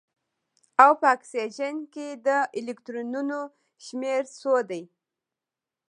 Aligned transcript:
او 0.83 0.91
په 0.99 1.07
اکسیجن 1.15 1.75
کې 1.93 2.07
د 2.27 2.27
الکترونونو 2.59 3.39
شمیر 3.85 4.23
څو 4.39 4.53
دی 4.69 4.83